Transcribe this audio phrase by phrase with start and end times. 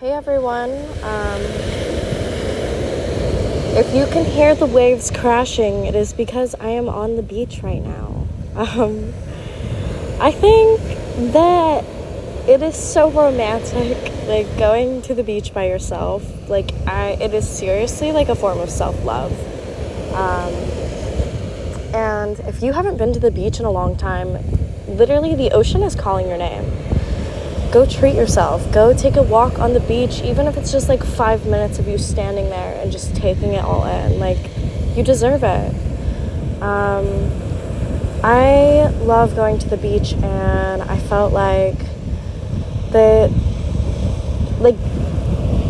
[0.00, 0.70] Hey everyone.
[1.02, 1.42] Um,
[3.76, 7.62] if you can hear the waves crashing, it is because I am on the beach
[7.62, 8.26] right now.
[8.56, 9.12] Um,
[10.18, 10.80] I think
[11.34, 11.84] that
[12.48, 16.48] it is so romantic, like going to the beach by yourself.
[16.48, 19.32] Like I, it is seriously like a form of self love.
[20.14, 20.54] Um,
[21.94, 24.38] and if you haven't been to the beach in a long time,
[24.86, 26.89] literally the ocean is calling your name
[27.70, 28.70] go treat yourself.
[28.72, 31.86] Go take a walk on the beach, even if it's just like five minutes of
[31.86, 34.18] you standing there and just taking it all in.
[34.18, 34.38] Like,
[34.96, 35.74] you deserve it.
[36.62, 37.30] Um,
[38.22, 41.78] I love going to the beach, and I felt like
[42.90, 43.30] that,
[44.58, 44.76] like,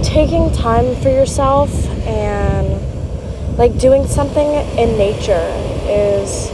[0.02, 1.70] taking time for yourself
[2.06, 2.80] and
[3.58, 4.48] like doing something
[4.78, 5.52] in nature
[5.86, 6.50] is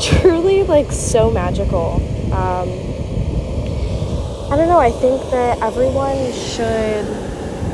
[0.04, 1.94] truly like so magical.
[2.32, 2.89] Um,
[4.50, 4.80] I don't know.
[4.80, 7.06] I think that everyone should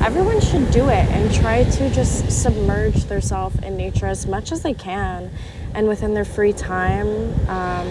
[0.05, 4.61] everyone should do it and try to just submerge themselves in nature as much as
[4.61, 5.31] they can
[5.73, 7.09] and within their free time.
[7.49, 7.91] Um,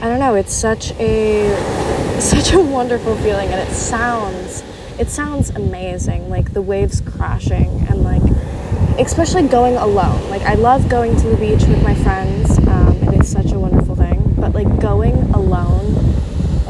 [0.00, 0.34] I don't know.
[0.34, 4.64] It's such a such a wonderful feeling, and it sounds
[4.98, 6.30] it sounds amazing.
[6.30, 8.22] Like the waves crashing and like
[8.98, 10.30] especially going alone.
[10.30, 13.58] Like I love going to the beach with my friends, um, and it's such a
[13.58, 14.36] wonderful thing.
[14.38, 16.12] But like going alone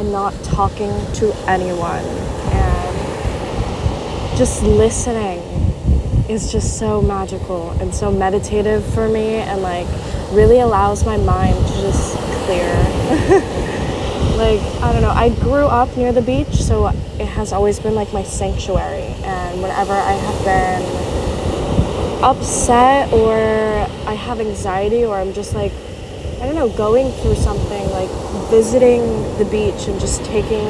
[0.03, 2.05] and not talking to anyone
[2.53, 2.97] and
[4.39, 5.39] just listening
[6.29, 9.87] is just so magical and so meditative for me and like
[10.33, 12.17] really allows my mind to just
[12.47, 12.73] clear.
[14.37, 17.95] like, I don't know, I grew up near the beach, so it has always been
[17.95, 19.15] like my sanctuary.
[19.25, 20.83] And whenever I have been
[22.25, 23.37] upset or
[24.07, 25.73] I have anxiety or I'm just like
[26.43, 28.11] I don't know, going through something like
[28.53, 29.01] visiting
[29.39, 30.63] the beach and just taking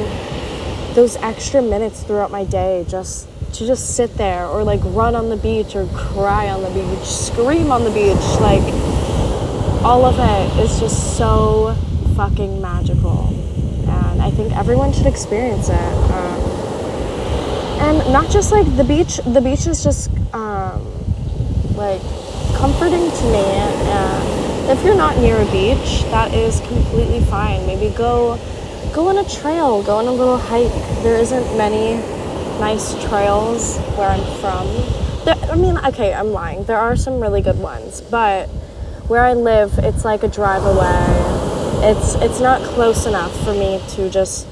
[0.95, 5.27] those extra minutes throughout my day just to just sit there or like run on
[5.27, 8.63] the beach or cry on the beach, scream on the beach, like
[9.83, 11.75] all of it is just so
[12.15, 13.27] fucking magical.
[13.85, 15.73] And I think everyone should experience it.
[15.75, 16.39] Um,
[17.81, 20.81] and not just like the beach, the beach is just um,
[21.75, 22.01] like
[22.55, 23.43] comforting to me.
[23.43, 27.65] And if you're not near a beach, that is completely fine.
[27.65, 28.39] Maybe go
[28.93, 30.71] go on a trail, go on a little hike.
[31.03, 31.95] There isn't many
[32.59, 34.67] nice trails where I'm from.
[35.25, 36.63] There, I mean, okay, I'm lying.
[36.65, 38.47] There are some really good ones, but
[39.07, 41.89] where I live, it's like a drive away.
[41.89, 44.47] It's it's not close enough for me to just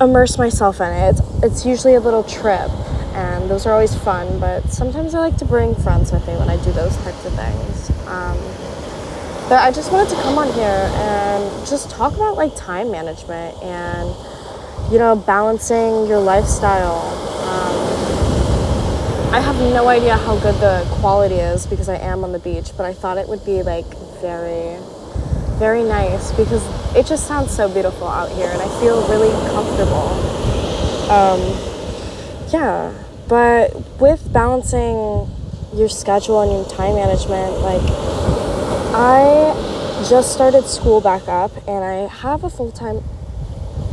[0.00, 1.10] immerse myself in it.
[1.10, 2.70] It's, it's usually a little trip,
[3.14, 4.40] and those are always fun.
[4.40, 7.34] But sometimes I like to bring friends with me when I do those types of
[7.34, 7.90] things.
[8.08, 8.38] Um,
[9.50, 13.60] but I just wanted to come on here and just talk about like time management
[13.64, 14.14] and,
[14.92, 17.02] you know, balancing your lifestyle.
[17.50, 22.38] Um, I have no idea how good the quality is because I am on the
[22.38, 23.86] beach, but I thought it would be like
[24.20, 24.78] very,
[25.58, 30.14] very nice because it just sounds so beautiful out here and I feel really comfortable.
[31.10, 31.40] Um,
[32.52, 32.94] yeah,
[33.26, 35.28] but with balancing
[35.74, 38.19] your schedule and your time management, like,
[38.92, 39.54] I
[40.08, 43.02] just started school back up and I have a full time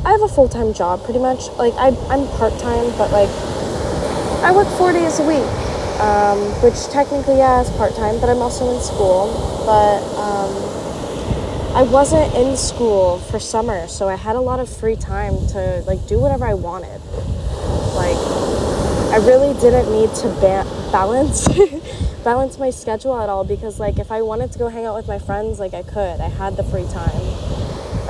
[0.03, 1.49] I have a full time job pretty much.
[1.57, 3.29] Like I I'm part time, but like
[4.43, 5.45] I work four days a week.
[5.99, 9.27] Um, which technically yeah is part time, but I'm also in school.
[9.65, 14.95] But um, I wasn't in school for summer, so I had a lot of free
[14.95, 17.01] time to like do whatever I wanted.
[17.93, 18.17] Like
[19.13, 21.47] I really didn't need to ba- balance
[22.27, 25.07] balance my schedule at all because like if I wanted to go hang out with
[25.07, 26.19] my friends, like I could.
[26.19, 27.21] I had the free time.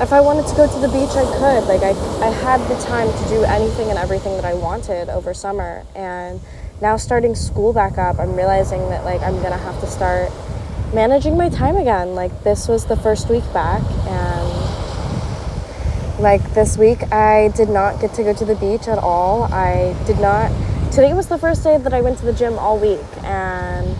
[0.00, 1.62] If I wanted to go to the beach, I could.
[1.68, 1.92] Like I
[2.26, 5.84] I had the time to do anything and everything that I wanted over summer.
[5.94, 6.40] And
[6.80, 10.32] now starting school back up, I'm realizing that like I'm going to have to start
[10.92, 12.16] managing my time again.
[12.16, 13.82] Like this was the first week back
[14.18, 14.48] and
[16.18, 19.44] like this week I did not get to go to the beach at all.
[19.44, 20.50] I did not
[20.90, 23.96] today was the first day that I went to the gym all week and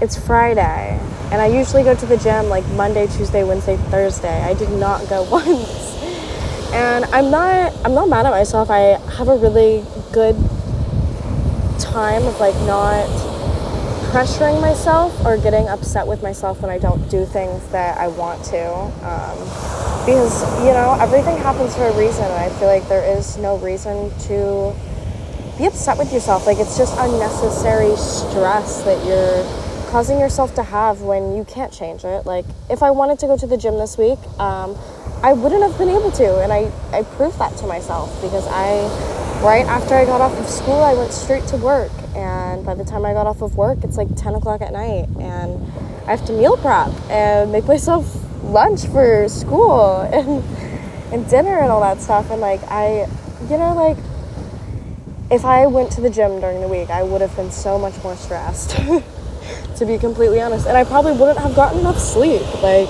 [0.00, 0.98] it's Friday,
[1.32, 4.42] and I usually go to the gym like Monday, Tuesday, Wednesday, Thursday.
[4.42, 5.86] I did not go once.
[6.72, 8.70] And I'm not I'm not mad at myself.
[8.70, 10.36] I have a really good
[11.78, 13.06] time of like not
[14.10, 18.44] pressuring myself or getting upset with myself when I don't do things that I want
[18.46, 18.70] to.
[19.04, 19.38] Um,
[20.06, 23.58] because, you know, everything happens for a reason, and I feel like there is no
[23.58, 24.72] reason to
[25.58, 26.46] be upset with yourself.
[26.46, 32.04] Like, it's just unnecessary stress that you're causing yourself to have when you can't change
[32.04, 32.26] it.
[32.26, 34.76] Like, if I wanted to go to the gym this week, um,
[35.22, 36.40] I wouldn't have been able to.
[36.42, 40.48] And I, I proved that to myself because I right after I got off of
[40.48, 41.92] school, I went straight to work.
[42.14, 45.08] And by the time I got off of work, it's like 10 o'clock at night.
[45.20, 45.62] And
[46.06, 50.42] I have to meal prep and make myself lunch for school and,
[51.12, 52.30] and dinner and all that stuff.
[52.30, 53.06] And like, I,
[53.48, 53.98] you know, like,
[55.30, 58.00] if I went to the gym during the week, I would have been so much
[58.04, 58.76] more stressed,
[59.76, 60.66] to be completely honest.
[60.66, 62.42] And I probably wouldn't have gotten enough sleep.
[62.62, 62.88] Like,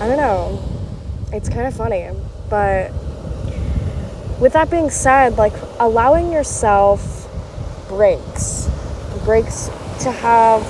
[0.00, 0.62] I don't know.
[1.32, 2.08] It's kind of funny.
[2.50, 2.92] But
[4.40, 7.28] with that being said, like allowing yourself
[7.88, 8.68] breaks,
[9.24, 9.68] breaks
[10.00, 10.62] to have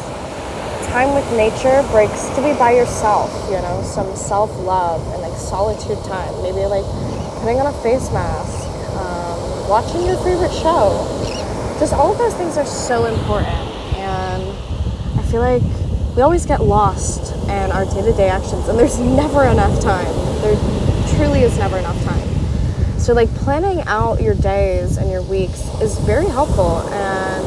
[0.93, 5.37] time with nature, breaks to be by yourself, you know, some self love and like
[5.39, 6.43] solitude time.
[6.43, 6.85] Maybe like
[7.41, 8.69] putting on a face mask,
[9.01, 11.07] um, watching your favorite show.
[11.81, 13.72] Just all of those things are so important.
[15.33, 15.63] Feel like
[16.15, 20.05] we always get lost in our day to day actions, and there's never enough time.
[20.43, 20.55] There
[21.17, 22.29] truly is never enough time.
[22.99, 26.83] So, like, planning out your days and your weeks is very helpful.
[26.93, 27.47] And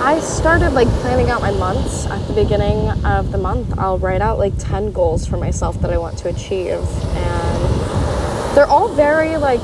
[0.00, 3.76] I started like planning out my months at the beginning of the month.
[3.76, 6.78] I'll write out like 10 goals for myself that I want to achieve.
[7.16, 9.58] And they're all very like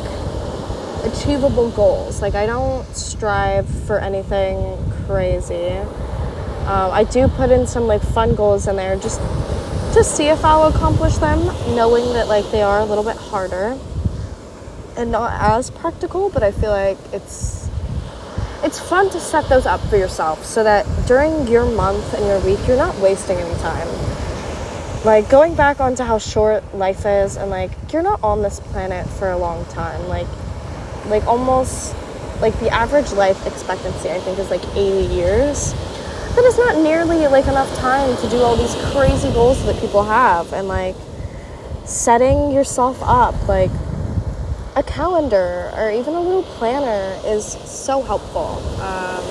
[1.04, 2.20] achievable goals.
[2.20, 4.76] Like, I don't strive for anything
[5.06, 5.78] crazy.
[6.66, 9.20] Um, I do put in some like fun goals in there just
[9.94, 11.44] to see if I'll accomplish them,
[11.74, 13.78] knowing that like they are a little bit harder
[14.96, 17.68] and not as practical, but I feel like it's
[18.62, 22.38] it's fun to set those up for yourself so that during your month and your
[22.40, 23.88] week you're not wasting any time.
[25.04, 29.08] Like going back onto how short life is and like you're not on this planet
[29.08, 30.06] for a long time.
[30.08, 30.28] Like
[31.06, 31.94] like almost
[32.40, 35.74] like the average life expectancy I think is like 80 years.
[36.34, 40.02] That is not nearly like enough time to do all these crazy goals that people
[40.02, 40.96] have and like
[41.84, 43.70] setting yourself up like
[44.74, 48.58] a calendar or even a little planner is so helpful.
[48.80, 49.22] Um,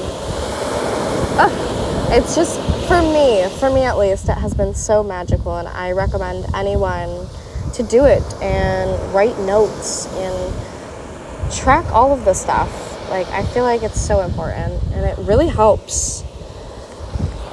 [2.13, 5.94] it's just for me, for me at least, it has been so magical, and I
[5.94, 7.27] recommend anyone
[7.74, 12.69] to do it and write notes and track all of the stuff.
[13.09, 16.24] Like, I feel like it's so important and it really helps.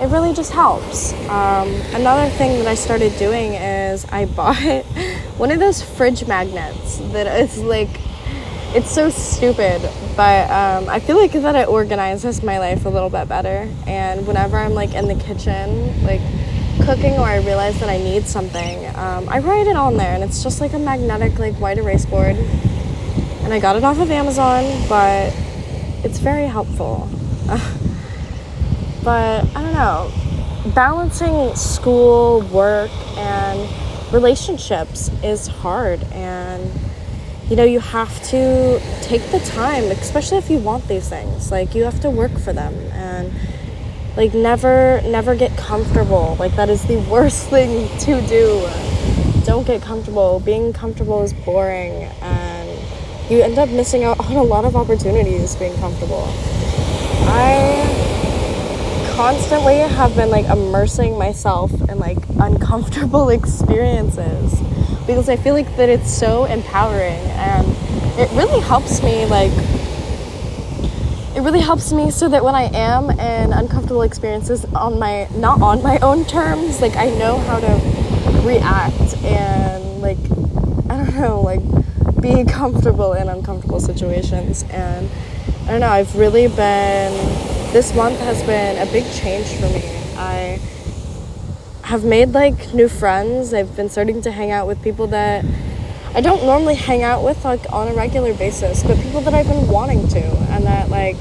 [0.01, 1.13] It really just helps.
[1.29, 4.85] Um, another thing that I started doing is I bought
[5.37, 7.89] one of those fridge magnets that is like
[8.75, 9.81] it's so stupid
[10.15, 13.67] but um, i feel like that it organizes my life a little bit better.
[13.87, 16.21] And whenever i'm like in the kitchen like
[16.85, 20.23] cooking or i realize that i need something um, i write it on there and
[20.23, 22.37] it's just like a magnetic like white erase board.
[22.37, 25.35] And i got it off of amazon but
[26.05, 27.09] it's very helpful
[29.09, 30.13] but i don't know.
[30.75, 33.59] Balancing school work and
[34.13, 36.71] relationships is hard and
[37.49, 41.51] you know you have to take the time especially if you want these things.
[41.51, 43.33] Like you have to work for them and
[44.15, 46.37] like never never get comfortable.
[46.39, 48.45] Like that is the worst thing to do.
[49.47, 50.39] Don't get comfortable.
[50.41, 52.69] Being comfortable is boring and
[53.31, 56.29] you end up missing out on a lot of opportunities being comfortable.
[57.31, 57.98] I
[59.19, 64.61] constantly have been like immersing myself in like uncomfortable experiences
[65.09, 67.67] because I feel like that it's so empowering and
[68.17, 69.51] it really helps me like
[71.35, 75.63] it really helps me so that when I am in uncomfortable experiences on my not
[75.63, 80.19] on my own terms, like I know how to react and like
[80.89, 85.11] I don't know, like be comfortable in uncomfortable situations and
[85.65, 89.83] I don't know, I've really been this month has been a big change for me.
[90.17, 90.59] I
[91.83, 93.53] have made like new friends.
[93.53, 95.45] I've been starting to hang out with people that
[96.15, 99.47] I don't normally hang out with like on a regular basis, but people that I've
[99.47, 101.17] been wanting to and that like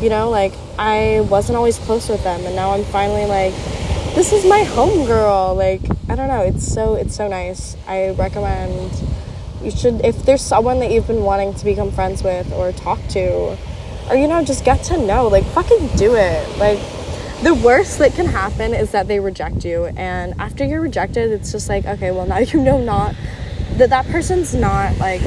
[0.00, 3.54] you know, like I wasn't always close with them and now I'm finally like
[4.14, 5.54] this is my home girl.
[5.54, 7.76] Like I don't know, it's so it's so nice.
[7.86, 8.92] I recommend
[9.62, 12.98] you should if there's someone that you've been wanting to become friends with or talk
[13.08, 13.56] to
[14.10, 16.58] or you know just get to know like fucking do it.
[16.58, 16.78] Like
[17.42, 21.50] the worst that can happen is that they reject you and after you're rejected it's
[21.50, 23.16] just like okay well now you know not
[23.72, 25.20] that that person's not like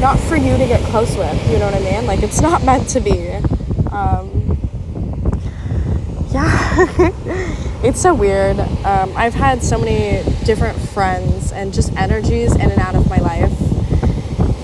[0.00, 2.06] not for you to get close with you know what i mean?
[2.06, 3.30] Like it's not meant to be.
[3.90, 4.58] Um,
[6.30, 7.56] yeah.
[7.82, 8.60] It's so weird.
[8.60, 13.16] Um, i've had so many different friends and just energies in and out of my
[13.16, 13.58] life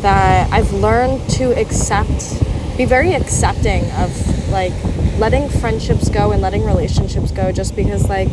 [0.02, 2.45] that i've learned to accept
[2.76, 4.72] be very accepting of like
[5.18, 8.28] letting friendships go and letting relationships go just because like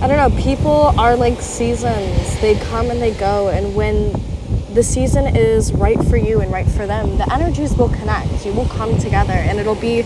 [0.00, 2.40] I don't know, people are like seasons.
[2.40, 4.12] They come and they go and when
[4.74, 8.44] the season is right for you and right for them, the energies will connect.
[8.44, 10.02] You will come together and it'll be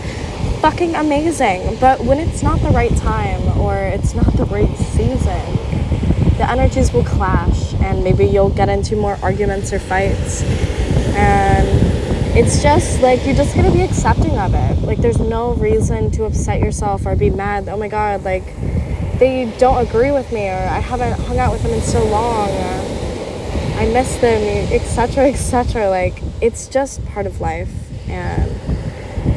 [0.61, 1.77] fucking amazing.
[1.79, 5.55] But when it's not the right time or it's not the right season,
[6.37, 10.43] the energies will clash and maybe you'll get into more arguments or fights.
[11.15, 11.88] And
[12.37, 14.81] it's just like you're just gonna be accepting of it.
[14.83, 17.67] Like there's no reason to upset yourself or be mad.
[17.67, 18.45] Oh my god, like
[19.19, 22.49] they don't agree with me or I haven't hung out with them in so long.
[22.49, 22.99] Or,
[23.79, 24.41] I miss them,
[24.73, 25.89] etc., etc.
[25.89, 27.71] Like it's just part of life,
[28.09, 28.51] and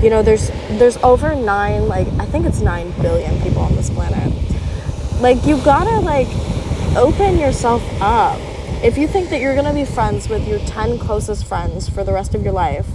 [0.02, 3.88] you know, there's there's over nine, like I think it's nine billion people on this
[3.88, 4.32] planet.
[5.20, 6.26] Like you gotta like
[6.96, 8.40] open yourself up.
[8.82, 12.12] If you think that you're gonna be friends with your ten closest friends for the
[12.12, 12.88] rest of your life,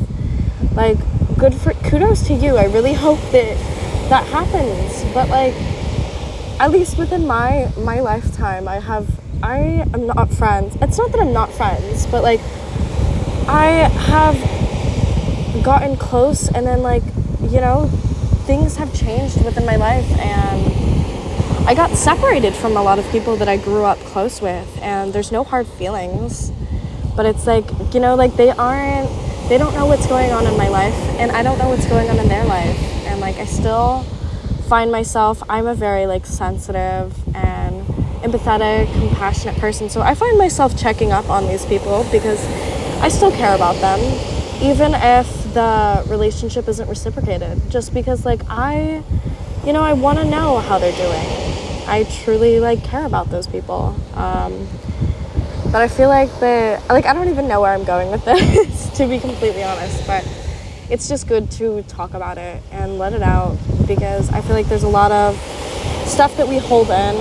[0.76, 0.98] like
[1.38, 2.58] good for kudos to you.
[2.58, 3.58] I really hope that
[4.10, 5.06] that happens.
[5.14, 5.54] But like
[6.60, 9.08] at least within my my lifetime, I have
[9.42, 10.76] I am not friends.
[10.82, 12.42] It's not that I'm not friends, but like
[13.48, 17.04] I have gotten close and then like,
[17.44, 17.88] you know,
[18.46, 20.97] things have changed within my life and
[21.68, 25.12] I got separated from a lot of people that I grew up close with and
[25.12, 26.54] there's no hard feelings.
[27.14, 29.10] But it's like, you know, like they aren't
[29.50, 32.10] they don't know what's going on in my life and I don't know what's going
[32.10, 32.80] on in their life.
[33.08, 34.04] And like I still
[34.70, 37.86] find myself I'm a very like sensitive and
[38.24, 39.90] empathetic, compassionate person.
[39.90, 42.42] So I find myself checking up on these people because
[43.02, 44.00] I still care about them
[44.64, 47.70] even if the relationship isn't reciprocated.
[47.70, 49.04] Just because like I
[49.66, 51.57] you know, I want to know how they're doing.
[51.88, 53.96] I truly like care about those people.
[54.14, 54.68] Um,
[55.72, 58.90] but I feel like the like I don't even know where I'm going with this
[58.98, 60.28] to be completely honest, but
[60.90, 64.68] it's just good to talk about it and let it out because I feel like
[64.68, 65.38] there's a lot of
[66.06, 67.16] stuff that we hold in.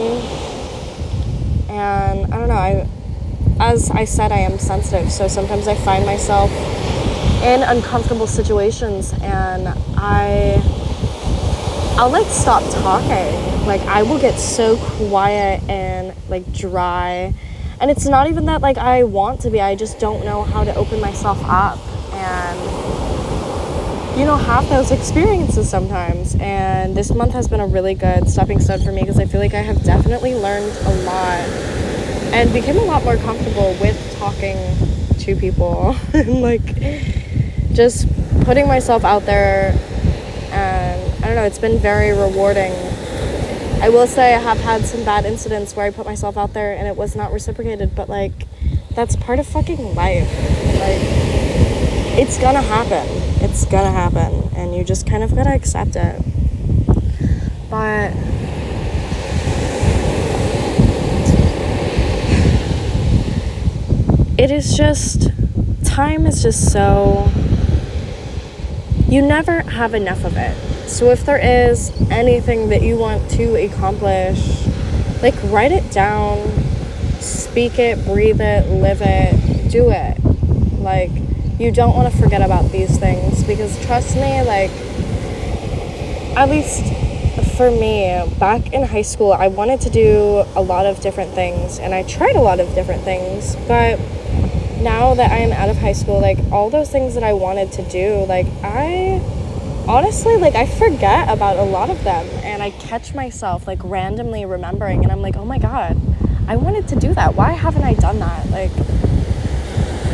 [1.68, 2.88] And I don't know, I
[3.58, 6.50] as I said I am sensitive, so sometimes I find myself
[7.42, 10.62] in uncomfortable situations and I
[11.98, 13.66] I'll like stop talking.
[13.66, 17.32] Like I will get so quiet and like dry.
[17.80, 19.60] And it's not even that like I want to be.
[19.60, 21.78] I just don't know how to open myself up
[22.12, 22.86] and
[24.18, 26.36] you know, have those experiences sometimes.
[26.40, 29.40] And this month has been a really good stepping stone for me because I feel
[29.40, 31.40] like I have definitely learned a lot
[32.32, 34.56] and became a lot more comfortable with talking
[35.18, 36.64] to people and like
[37.72, 38.08] just
[38.44, 39.72] putting myself out there.
[41.26, 42.72] I don't know, it's been very rewarding.
[43.82, 46.72] I will say I have had some bad incidents where I put myself out there
[46.72, 48.46] and it was not reciprocated, but like
[48.90, 50.30] that's part of fucking life.
[50.78, 51.26] Like
[52.18, 53.06] it's gonna happen
[53.44, 56.22] it's gonna happen and you just kind of gotta accept it
[57.68, 58.10] but
[64.38, 65.30] it is just
[65.84, 67.28] time is just so
[69.08, 73.54] you never have enough of it so if there is anything that you want to
[73.64, 74.66] accomplish
[75.22, 76.38] like write it down
[77.20, 80.16] speak it breathe it live it do it.
[80.80, 81.10] Like
[81.58, 84.70] you don't want to forget about these things because trust me, like,
[86.36, 86.84] at least
[87.56, 91.78] for me, back in high school, I wanted to do a lot of different things
[91.78, 93.98] and I tried a lot of different things, but
[94.82, 97.72] now that I am out of high school, like, all those things that I wanted
[97.72, 99.22] to do, like, I
[99.88, 104.44] honestly like I forget about a lot of them and I catch myself like randomly
[104.44, 105.96] remembering and I'm like, "Oh my god,
[106.48, 107.34] I wanted to do that.
[107.34, 108.72] Why haven't I done that?" Like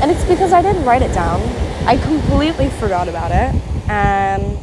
[0.03, 1.41] and it's because I didn't write it down.
[1.87, 3.55] I completely forgot about it.
[3.89, 4.59] And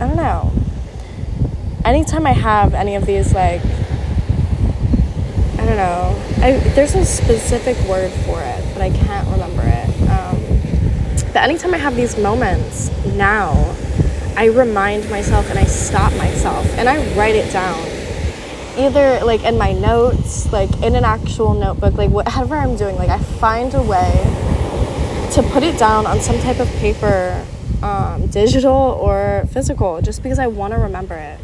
[0.00, 0.50] I don't know.
[1.84, 3.60] Anytime I have any of these, like,
[5.54, 6.20] I don't know.
[6.38, 9.88] I, there's a specific word for it, but I can't remember it.
[10.10, 13.52] Um, but anytime I have these moments now,
[14.36, 17.78] I remind myself and I stop myself and I write it down.
[18.78, 23.10] Either like in my notes, like in an actual notebook, like whatever I'm doing, like
[23.10, 24.10] I find a way
[25.32, 27.44] to put it down on some type of paper,
[27.82, 31.38] um, digital or physical, just because I want to remember it.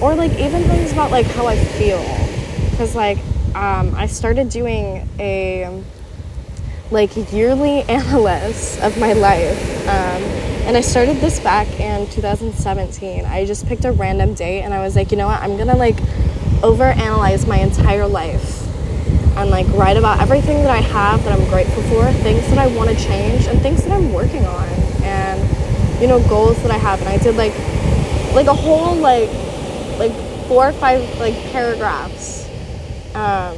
[0.00, 2.02] Or like even things about like how I feel,
[2.70, 3.18] because like
[3.54, 5.82] um, I started doing a
[6.90, 9.88] like yearly analysis of my life.
[9.88, 10.37] Um,
[10.68, 13.24] and I started this back in 2017.
[13.24, 15.76] I just picked a random date and I was like, you know what, I'm gonna
[15.76, 15.96] like
[16.60, 18.66] overanalyze my entire life
[19.38, 22.66] and like write about everything that I have that I'm grateful for, things that I
[22.76, 24.68] want to change, and things that I'm working on,
[25.04, 25.40] and
[26.02, 27.00] you know goals that I have.
[27.00, 27.54] And I did like
[28.34, 29.30] like a whole like
[29.98, 30.12] like
[30.48, 32.46] four or five like paragraphs.
[33.14, 33.56] Um,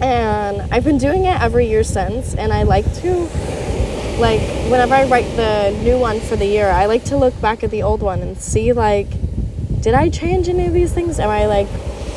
[0.00, 3.28] And I've been doing it every year since, and I like to,
[4.18, 4.40] like,
[4.70, 7.70] whenever I write the new one for the year, I like to look back at
[7.70, 9.08] the old one and see, like,
[9.80, 11.18] did I change any of these things?
[11.18, 11.68] Am I, like,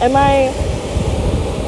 [0.02, 0.54] am I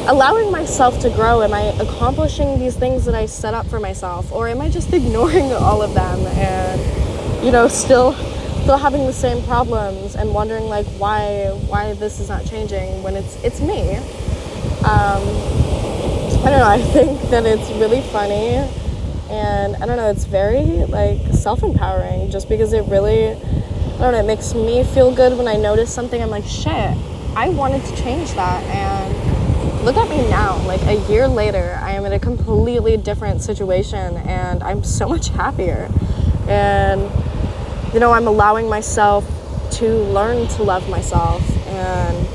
[0.08, 1.42] allowing myself to grow?
[1.42, 4.32] Am I accomplishing these things that I set up for myself?
[4.32, 8.14] Or am I just ignoring all of them and, you know, still
[8.68, 13.16] still having the same problems and wondering like why why this is not changing when
[13.16, 13.96] it's it's me.
[14.84, 15.24] Um,
[16.44, 16.68] I don't know.
[16.68, 18.58] I think that it's really funny,
[19.30, 20.10] and I don't know.
[20.10, 24.20] It's very like self empowering, just because it really, I don't know.
[24.20, 26.22] It makes me feel good when I notice something.
[26.22, 26.96] I'm like, shit,
[27.36, 30.58] I wanted to change that, and look at me now.
[30.66, 35.30] Like a year later, I am in a completely different situation, and I'm so much
[35.30, 35.90] happier,
[36.48, 37.02] and
[37.94, 39.26] you know, I'm allowing myself
[39.72, 42.28] to learn to love myself and,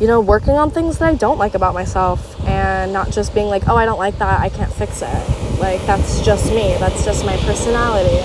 [0.00, 3.46] you know, working on things that I don't like about myself and not just being
[3.46, 5.31] like, oh, I don't like that, I can't fix it.
[5.62, 8.18] Like, that's just me, that's just my personality.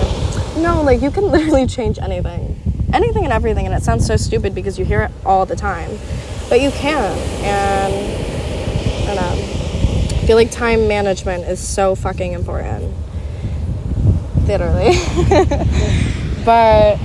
[0.60, 2.60] No, like, you can literally change anything.
[2.92, 5.90] Anything and everything, and it sounds so stupid because you hear it all the time.
[6.50, 7.94] But you can, and
[9.08, 10.18] I don't know.
[10.18, 12.92] I feel like time management is so fucking important.
[14.46, 14.92] Literally.
[16.48, 16.98] But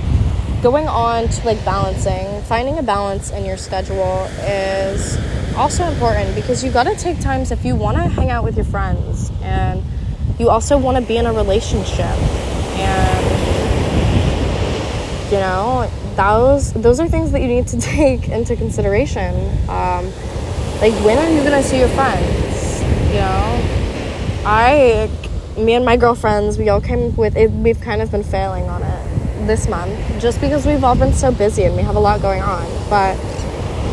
[0.62, 5.18] going on to like balancing, finding a balance in your schedule is
[5.54, 8.56] also important because you got to take times if you want to hang out with
[8.56, 9.82] your friends and
[10.38, 12.16] you also want to be in a relationship
[12.76, 13.24] and
[15.30, 19.34] you know those those are things that you need to take into consideration
[19.68, 20.04] um,
[20.80, 25.10] like when are you gonna see your friends you know i
[25.56, 28.82] me and my girlfriends we all came with it we've kind of been failing on
[28.82, 29.14] it
[29.46, 32.42] this month just because we've all been so busy and we have a lot going
[32.42, 32.64] on.
[32.88, 33.16] But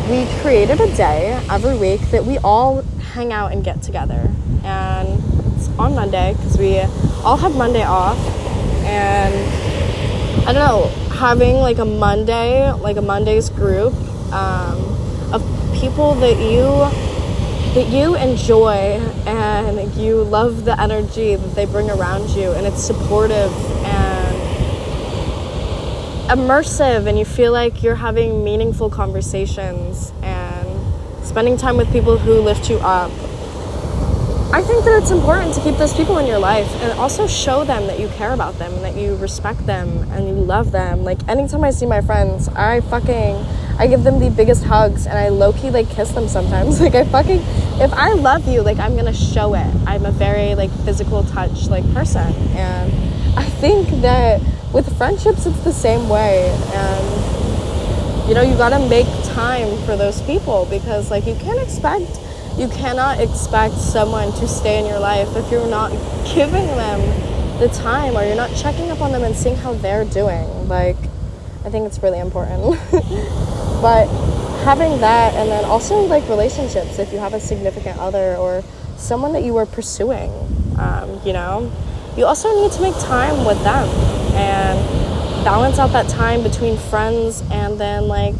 [0.08, 2.82] we created a day every week that we all
[3.12, 4.30] hang out and get together.
[4.64, 5.22] And
[5.82, 6.78] on Monday because we
[7.24, 8.18] all have Monday off.
[8.84, 9.34] And
[10.48, 13.92] I don't know, having like a Monday, like a Monday's group
[14.32, 14.78] um,
[15.34, 15.42] of
[15.74, 16.66] people that you
[17.74, 22.82] that you enjoy and you love the energy that they bring around you and it's
[22.82, 23.50] supportive
[23.86, 24.36] and
[26.28, 30.68] immersive and you feel like you're having meaningful conversations and
[31.24, 33.10] spending time with people who lift you up.
[34.52, 37.64] I think that it's important to keep those people in your life and also show
[37.64, 41.04] them that you care about them and that you respect them and you love them.
[41.04, 43.36] Like anytime I see my friends, I fucking
[43.78, 46.80] I give them the biggest hugs and I low key like kiss them sometimes.
[46.82, 47.40] Like I fucking
[47.80, 49.74] if I love you, like I'm gonna show it.
[49.86, 52.92] I'm a very like physical touch like person and
[53.38, 56.48] I think that with friendships, it's the same way.
[56.72, 62.18] And, you know, you gotta make time for those people because, like, you can't expect,
[62.58, 65.90] you cannot expect someone to stay in your life if you're not
[66.34, 67.00] giving them
[67.58, 70.68] the time or you're not checking up on them and seeing how they're doing.
[70.68, 70.96] Like,
[71.64, 72.78] I think it's really important.
[73.82, 74.06] but
[74.64, 78.62] having that and then also like relationships if you have a significant other or
[78.96, 80.30] someone that you are pursuing
[80.78, 81.70] um, you know
[82.16, 83.88] you also need to make time with them
[84.36, 84.78] and
[85.44, 88.36] balance out that time between friends and then like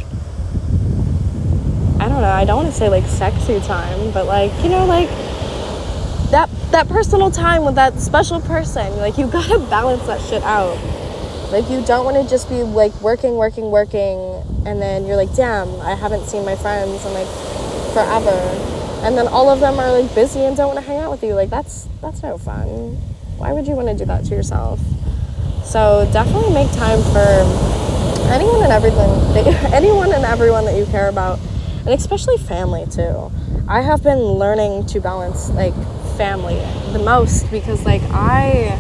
[2.03, 4.85] I don't know, I don't want to say like sexy time, but like, you know,
[4.87, 5.09] like
[6.33, 8.97] that that personal time with that special person.
[8.97, 10.77] Like you got to balance that shit out.
[11.53, 14.19] Like you don't want to just be like working, working, working
[14.67, 17.29] and then you're like, "Damn, I haven't seen my friends in like
[17.93, 18.35] forever."
[19.07, 21.23] And then all of them are like busy and don't want to hang out with
[21.23, 21.35] you.
[21.35, 22.97] Like that's that's no fun.
[23.39, 24.81] Why would you want to do that to yourself?
[25.63, 27.47] So definitely make time for
[28.33, 29.11] anyone and everything,
[29.73, 31.39] anyone and everyone that you care about,
[31.85, 33.31] and especially family too.
[33.69, 35.75] I have been learning to balance like
[36.17, 36.57] family
[36.93, 38.77] the most because like I,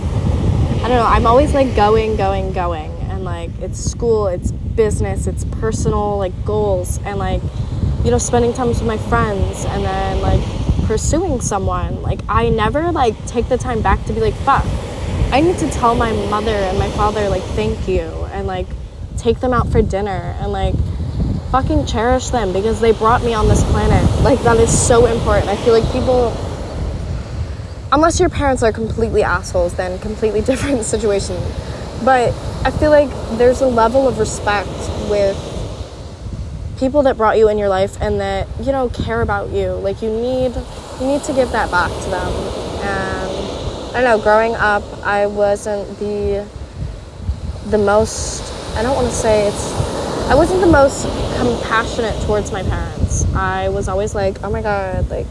[0.76, 5.26] I don't know, I'm always like going, going, going, and like it's school, it's business,
[5.26, 7.42] it's personal like goals, and like
[8.04, 10.42] you know spending time with my friends, and then like
[10.86, 12.02] pursuing someone.
[12.02, 14.64] Like I never like take the time back to be like fuck
[15.32, 18.66] I need to tell my mother and my father like thank you and like
[19.16, 20.74] take them out for dinner and like
[21.52, 24.02] fucking cherish them because they brought me on this planet.
[24.22, 25.50] Like that is so important.
[25.50, 26.34] I feel like people
[27.92, 31.36] unless your parents are completely assholes then completely different situation.
[32.06, 32.32] But
[32.64, 34.70] I feel like there's a level of respect
[35.10, 35.36] with
[36.78, 39.72] people that brought you in your life and that you know care about you.
[39.72, 40.54] Like you need
[41.00, 42.32] you need to give that back to them.
[42.82, 46.48] And I don't know, growing up, I wasn't the
[47.66, 48.42] the most
[48.74, 49.91] I don't want to say it's
[50.32, 51.02] I wasn't the most
[51.36, 53.26] compassionate towards my parents.
[53.34, 55.26] I was always like, "Oh my god, like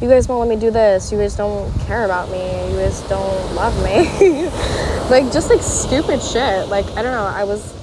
[0.00, 1.10] you guys won't let me do this.
[1.10, 2.70] You guys don't care about me.
[2.70, 4.46] You guys don't love me.
[5.10, 6.68] like just like stupid shit.
[6.68, 7.26] Like I don't know.
[7.26, 7.74] I was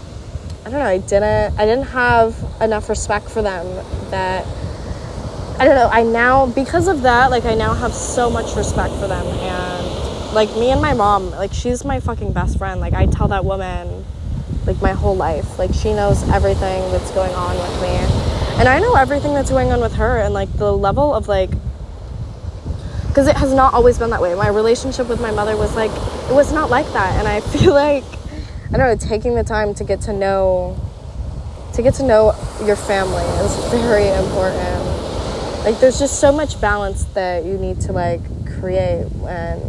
[0.65, 0.85] I don't know.
[0.85, 3.65] I didn't I didn't have enough respect for them
[4.11, 4.47] that
[5.59, 5.89] I don't know.
[5.91, 10.33] I now because of that, like I now have so much respect for them and
[10.33, 12.79] like me and my mom, like she's my fucking best friend.
[12.79, 14.00] Like I tell that woman
[14.65, 15.57] like my whole life.
[15.59, 18.59] Like she knows everything that's going on with me.
[18.59, 21.51] And I know everything that's going on with her and like the level of like
[23.11, 24.33] because it has not always been that way.
[24.35, 27.19] My relationship with my mother was like, it was not like that.
[27.19, 28.05] And I feel like,
[28.73, 30.79] I don't know, taking the time to get to know,
[31.73, 34.85] to get to know your family is very important.
[35.65, 38.21] Like, there's just so much balance that you need to like
[38.59, 39.61] create and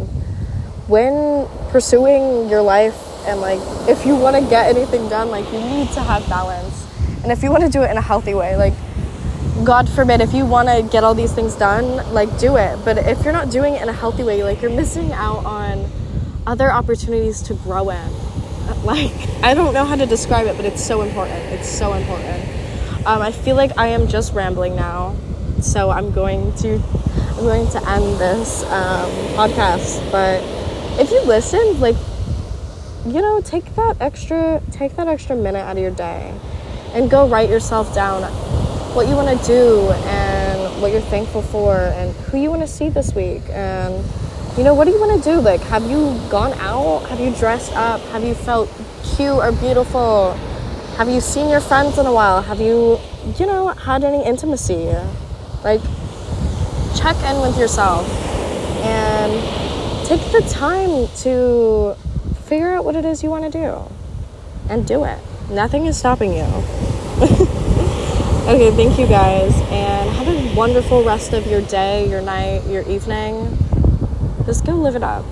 [0.87, 5.59] when pursuing your life and like if you want to get anything done, like you
[5.59, 6.87] need to have balance.
[7.23, 8.73] And if you want to do it in a healthy way, like
[9.63, 12.79] God forbid, if you want to get all these things done, like do it.
[12.83, 15.89] But if you're not doing it in a healthy way, like you're missing out on
[16.45, 18.09] other opportunities to grow in.
[18.83, 21.39] Like, I don't know how to describe it, but it's so important.
[21.53, 22.45] It's so important.
[23.05, 25.15] Um, I feel like I am just rambling now,
[25.61, 26.81] so I'm going to
[27.33, 30.11] I'm going to end this um, podcast.
[30.11, 30.41] But
[30.99, 31.95] if you listened, like,
[33.05, 36.33] you know, take that extra take that extra minute out of your day,
[36.93, 38.23] and go write yourself down
[38.95, 42.67] what you want to do and what you're thankful for and who you want to
[42.67, 43.93] see this week and
[44.55, 45.41] you know what do you want to do?
[45.41, 46.99] Like have you gone out?
[47.09, 47.99] Have you dressed up?
[48.11, 48.69] Have you felt
[49.15, 50.33] cute or beautiful?
[50.97, 52.41] Have you seen your friends in a while?
[52.43, 52.99] Have you
[53.39, 54.93] you know had any intimacy?
[55.63, 55.81] Like
[56.95, 58.07] check in with yourself
[58.83, 59.33] and
[60.07, 61.95] take the time to
[62.43, 63.81] figure out what it is you want to do
[64.69, 66.45] and do it nothing is stopping you
[68.45, 72.85] Okay, thank you guys, and have a wonderful rest of your day, your night, your
[72.89, 73.57] evening.
[74.45, 75.23] Just go live it up.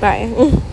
[0.00, 0.60] Bye.